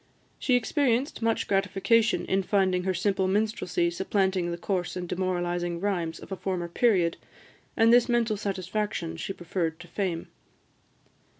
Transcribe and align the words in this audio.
She 0.39 0.55
experienced 0.55 1.21
much 1.21 1.47
gratification 1.47 2.25
in 2.25 2.41
finding 2.41 2.85
her 2.85 2.93
simple 2.95 3.27
minstrelsy 3.27 3.91
supplanting 3.91 4.49
the 4.49 4.57
coarse 4.57 4.95
and 4.95 5.07
demoralising 5.07 5.79
rhymes 5.79 6.17
of 6.17 6.31
a 6.31 6.35
former 6.35 6.67
period; 6.67 7.17
and 7.77 7.93
this 7.93 8.09
mental 8.09 8.35
satisfaction 8.35 9.15
she 9.15 9.31
preferred 9.31 9.79
to 9.79 9.87
fame. 9.87 10.29